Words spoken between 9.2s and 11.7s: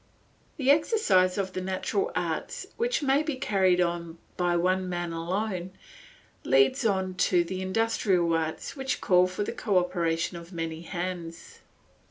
for the cooperation of many hands.